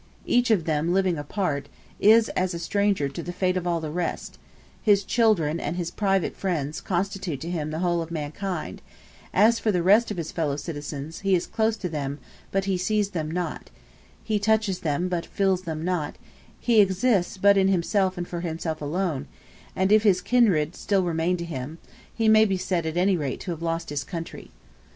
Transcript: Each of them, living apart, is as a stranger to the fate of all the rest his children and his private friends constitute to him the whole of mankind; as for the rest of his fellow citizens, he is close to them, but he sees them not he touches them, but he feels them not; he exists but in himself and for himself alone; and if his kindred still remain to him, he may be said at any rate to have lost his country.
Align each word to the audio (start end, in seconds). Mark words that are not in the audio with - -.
Each 0.25 0.49
of 0.49 0.65
them, 0.65 0.91
living 0.93 1.19
apart, 1.19 1.69
is 1.99 2.29
as 2.29 2.55
a 2.55 2.57
stranger 2.57 3.07
to 3.07 3.21
the 3.21 3.31
fate 3.31 3.55
of 3.55 3.67
all 3.67 3.79
the 3.79 3.91
rest 3.91 4.39
his 4.81 5.03
children 5.03 5.59
and 5.59 5.75
his 5.75 5.91
private 5.91 6.35
friends 6.35 6.81
constitute 6.81 7.39
to 7.41 7.51
him 7.51 7.69
the 7.69 7.77
whole 7.85 8.01
of 8.01 8.09
mankind; 8.09 8.81
as 9.31 9.59
for 9.59 9.71
the 9.71 9.83
rest 9.83 10.09
of 10.09 10.17
his 10.17 10.31
fellow 10.31 10.55
citizens, 10.55 11.19
he 11.19 11.35
is 11.35 11.45
close 11.45 11.77
to 11.77 11.87
them, 11.87 12.17
but 12.51 12.65
he 12.65 12.79
sees 12.79 13.11
them 13.11 13.29
not 13.29 13.69
he 14.23 14.39
touches 14.39 14.79
them, 14.79 15.07
but 15.07 15.25
he 15.25 15.31
feels 15.35 15.61
them 15.65 15.85
not; 15.85 16.15
he 16.59 16.81
exists 16.81 17.37
but 17.37 17.55
in 17.55 17.67
himself 17.67 18.17
and 18.17 18.27
for 18.27 18.41
himself 18.41 18.81
alone; 18.81 19.27
and 19.75 19.91
if 19.91 20.01
his 20.01 20.19
kindred 20.19 20.75
still 20.75 21.03
remain 21.03 21.37
to 21.37 21.45
him, 21.45 21.77
he 22.11 22.27
may 22.27 22.43
be 22.45 22.57
said 22.57 22.87
at 22.87 22.97
any 22.97 23.15
rate 23.15 23.39
to 23.39 23.51
have 23.51 23.61
lost 23.61 23.91
his 23.91 24.03
country. 24.03 24.49